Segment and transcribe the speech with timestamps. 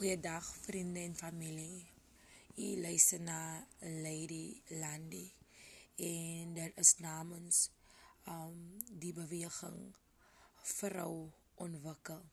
[0.00, 1.86] Goeiedag vriende en familie.
[2.56, 5.26] U luister na Lady Landy
[5.96, 7.58] en dit is namens
[8.24, 9.92] um die beweging
[10.78, 12.24] vrou ontwikkel.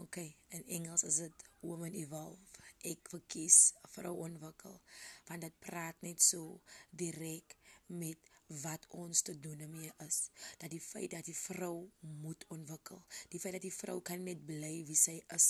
[0.00, 2.64] Okay, in Engels is dit women evolve.
[2.80, 4.80] Ek verkies vrou ontwikkel
[5.28, 7.58] want dit praat net so direk
[7.92, 8.30] met
[8.60, 10.18] wat ons te doen mee is.
[10.58, 14.42] Dat die feit dat die vrou moet ontwikkel, die feit dat die vrou kan net
[14.46, 15.48] bly wie sy is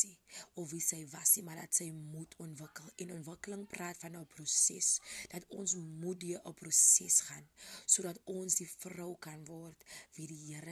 [0.54, 2.90] of wie sy was, maar dat sy moet ontwikkel.
[3.02, 5.00] En ontwikkeling praat van 'n proses
[5.35, 7.49] dat ons moet deur 'n proses gaan
[7.86, 10.71] sodat ons die vrou kan word wie die Here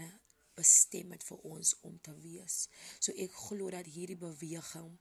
[0.61, 2.57] bestem het vir ons om te wees.
[2.99, 4.93] So ek glo dat hierdie beweging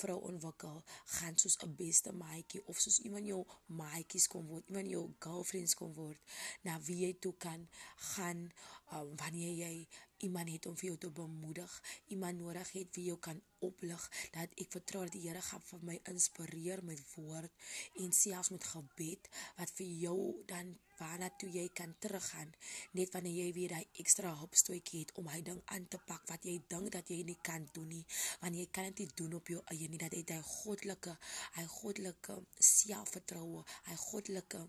[0.00, 0.82] vrou ontwikkel
[1.18, 5.74] gaan soos 'n beste maatjie of soos iemand jou maatjies kom word, iemand jou girlfriends
[5.74, 6.20] kom word,
[6.62, 7.68] na wie jy toe kan
[8.14, 8.50] gaan
[8.92, 9.88] um, wanneer jy
[10.26, 11.82] iemand het om vir jou te bemoedig,
[12.14, 15.86] iemand nodig het wie jou kan oplig, dat ek vertrou dat die Here gaan vir
[15.90, 17.70] my inspireer met woord
[18.02, 22.50] en selfs met gebed wat vir jou dan waarna toe jy kan teruggaan.
[22.98, 26.46] Net wanneer jy weer daai ekstra hupstootjie het om hy ding aan te pak wat
[26.48, 28.04] jy dink dat jy nie kan doen nie.
[28.42, 30.00] Want jy kan dit nie doen op jou eie nie.
[30.02, 31.14] Dat hy goddelike
[31.58, 32.40] hy goddelike
[32.72, 34.66] selfvertroue hy goddelike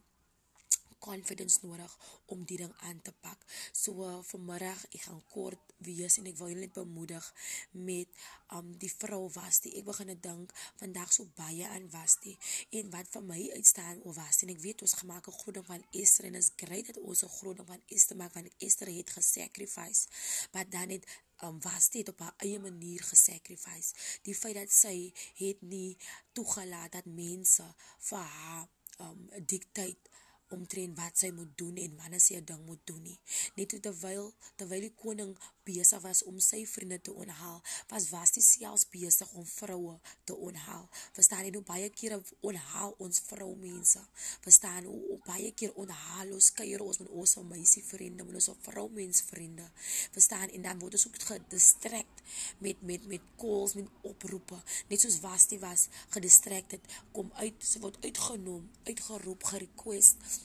[0.99, 3.45] confidence nodig om die ding aan te pak.
[3.71, 7.25] So uh, vanmiddag ek gaan kort wees en ek wil julle net bemoedig
[7.71, 8.23] met
[8.55, 12.35] um die vrou was die ek begin dink vandag so baie aan was die
[12.79, 15.67] en wat vir my uitstaan oor was en ek weet ons gemaak 'n groot ding
[15.71, 18.91] van Esther en is great dat ons 'n groot ding van Esther maak want Esther
[18.91, 20.07] het gesacrifice.
[20.51, 21.05] Maar dan het
[21.43, 23.93] um, was dit op haar eie manier gesacrifice.
[24.21, 25.97] Die feit dat sy het nie
[26.31, 27.65] toegelaat dat mense
[28.09, 28.67] vir haar
[28.99, 30.17] um dictate
[30.55, 33.19] omtrent wat sy moet doen en wanneer sy 'n ding moet doen nie.
[33.55, 38.87] Net terwyl terwyl die koning besig was om sy vriende te onhaal, was Vasti selfs
[38.89, 40.87] besig om vroue te onhaal.
[41.13, 44.01] Verstaan jy nou baie kere onhaal ons vroumense.
[44.45, 49.21] Verstaan hoe baie keer onhaal ons kuier ons met ons meisie vriende, met ons vroumens
[49.21, 49.67] vriende.
[50.15, 52.23] Verstaan en dan word ons ook gedistrakt
[52.65, 54.61] met met met calls, met oproepe.
[54.89, 56.81] Net soos Vasti was gedistracted,
[57.11, 60.38] kom uit, sy word uitgenooi, uitgeroep, gerequest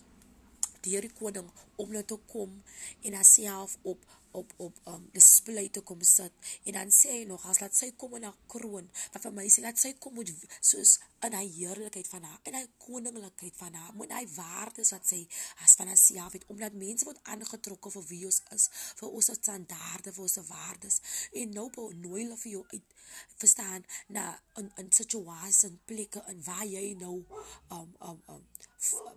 [0.87, 2.61] deur die koning om nou te kom
[3.03, 6.33] en haarself op op op um display te kom sit.
[6.65, 9.45] En dan sê hy nog as laat sy kom in haar kroon wat vir my
[9.53, 10.97] sê laat sy kom met soos
[11.27, 15.21] in haar heerlikheid van haar en haar koninglikheid van haar moet hy waardes wat sy
[15.67, 18.67] as van haarself het omdat mense word aangetrokke vir wie ons is
[19.01, 21.01] vir ons standaarde vir ons waardes.
[21.43, 22.99] En nou bo nooi hulle vir jou uit
[23.39, 23.87] verstaan
[24.19, 24.27] na
[24.59, 27.17] in situasies en plekke en waar jy nou
[27.79, 28.47] um um um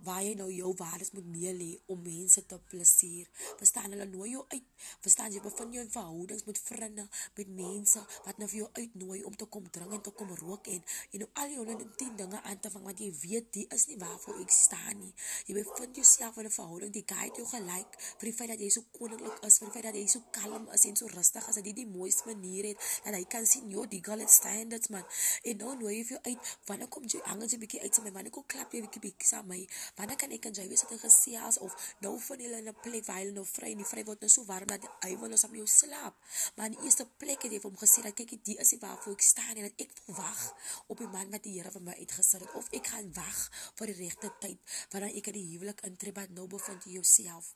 [0.06, 3.28] waar jy nou jou waardes moet neerlê om mense te plesier.
[3.58, 4.66] Verstaan hulle nooi jou uit.
[5.04, 7.06] Verstaan jy bevind jou in verhoudings met vriende,
[7.36, 10.70] met mense wat nou vir jou uitnooi om te kom drink en te kom rook
[10.72, 13.86] en en nou al jou 110 dinge aan te vang wat jy weet die is
[13.90, 15.12] nie waarvoor ek staan nie.
[15.46, 18.70] Jy bevind jouself in 'n verhouding die guide jou gelyk vir die feit dat jy
[18.70, 21.54] so koninklik is, vir die feit dat jy so kalm is en so rustig is
[21.54, 25.04] dat jy die mooiste manier het en hy kan sien jou die girl standards man.
[25.42, 26.56] En nou nooi jy vir jou uit.
[26.66, 28.86] Wanneer kom jy hang jy 'n bietjie uit sy my wanneer kom klap jy 'n
[28.86, 29.57] bietjie bietjie saam my
[29.96, 32.76] wanneer kan ek en jy wees dat hy gesels of nou van hulle in 'n
[32.82, 35.30] plek waar hulle nou vry en die vry word nou so warm dat hy wil
[35.30, 36.14] ons op jou slaap.
[36.56, 38.80] Maar in die eerste plek het jy vir hom gesê dat kyk die is die
[38.80, 40.42] waarvoor ek staan en dat ek wil wag
[40.86, 42.54] op die man wat die Here vir my uitgesit het.
[42.54, 43.38] Of ek gaan wag
[43.74, 44.58] vir die regte tyd
[44.92, 47.54] wanneer ek in die huwelik intree wat nou bevind jy jouself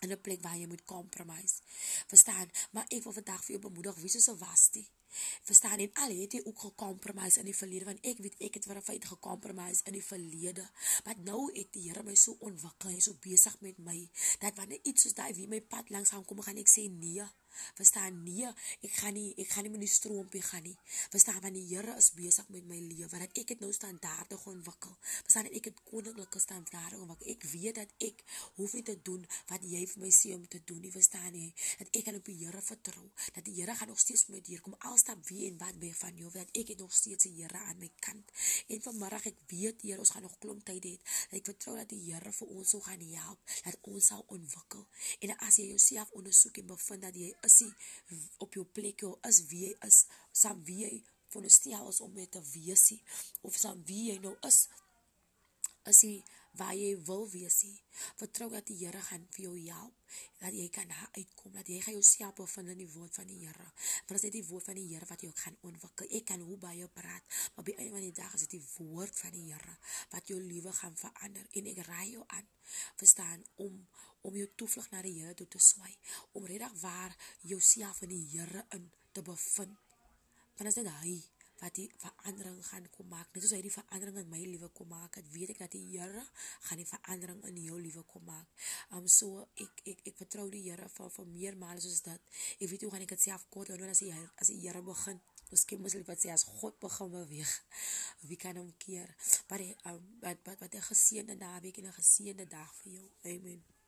[0.00, 1.54] in 'n plek waar jy moet compromise.
[2.06, 2.50] Verstaan?
[2.70, 4.90] Maar ek wil vandag vir jou bemoedig, wie sou was dit?
[5.42, 8.66] Verstaan en al het jy ook gekompromise in die verlede want ek weet ek het
[8.68, 10.70] vir 'n feit gekompromise in die verlede.
[11.04, 14.56] Maar nou het die Here my so ontwikkel, hy is so besig met my dat
[14.56, 17.26] wanneer iets soos daai wie my pad langs gaan kom, gaan ek sê nee.
[17.78, 18.48] Verstaan nee,
[18.80, 20.76] ek gaan nie ek gaan nie met die stroompie gaan nie.
[21.12, 24.96] Verstaan want die Here is besig met my lewe dat ek het nou standaarde ontwikkel.
[25.02, 27.30] Verstaan ek het koninklike standaarde ontwikkel.
[27.34, 28.24] Ek weet dat ek
[28.56, 30.92] hoef nie te doen wat jy vir my sê om te doen nie.
[30.94, 31.48] Verstaan jy?
[31.80, 33.06] Dat ek kan op die Here vertrou.
[33.36, 34.76] Dat die Here gaan nog steeds met my deurkom.
[34.90, 37.78] Alstap wie en wat by van jou dat ek het nog steeds die Here aan
[37.78, 38.32] my kant.
[38.68, 40.96] En vanmiddag ek weet Heer ons gaan nog klomp tyd hê.
[41.36, 43.38] Ek vertrou dat die Here vir ons sou gaan help.
[43.64, 44.86] Dat ons sal ontwikkel.
[45.24, 47.70] En as jy jouself ondersoek en bevind dat jy is jy
[48.38, 50.04] op jou plek jou is wie jy is
[50.42, 50.92] saam wie jy
[51.30, 53.00] veronderstel is om met te wees nie
[53.46, 54.60] of saam wie jy nou is
[55.90, 56.20] as jy
[56.58, 57.76] waar jy wil wees nie.
[58.18, 59.94] Vertrou dat die Here gaan vir jou help
[60.40, 63.38] dat jy kan daar uitkom dat jy gaan jouself bevind in die woord van die
[63.44, 63.66] Here.
[64.08, 66.10] Want dit die woord van die Here wat jou gaan ontwikkel.
[66.18, 69.22] Ek kan hoe baie praat maar by een van die dae is dit die woord
[69.22, 69.76] van die Here
[70.14, 71.46] wat jou lewe gaan verander.
[71.54, 72.48] En ek raai jou aan
[72.98, 73.78] verstaan om
[74.22, 75.92] om jou toevlug na die Here toe te swaai,
[76.32, 79.76] om regtig waar jouself in die Here in te bevind.
[80.56, 81.14] Want as dit hy
[81.60, 83.28] wat die verandering gaan kom maak.
[83.34, 85.82] Net soos hy die verandering in my lewe kom maak, het weet ek dat die
[85.92, 86.22] Here
[86.68, 88.68] gaan die verandering in jou lewe kom maak.
[88.96, 92.24] Um so ek ek ek vertrou die Here vir vir meer male soos dat.
[92.58, 95.20] Ek weet hoe gaan ek dit self kort hou as die as die Here begin
[95.50, 97.54] Miskien moet jy wat sê as God begin beweeg.
[98.30, 99.10] Wie kan hom keer?
[99.50, 103.06] Maar um, wat wat wat 'n geseënde naweek en 'n geseënde dag vir jou.
[103.34, 103.79] Amen.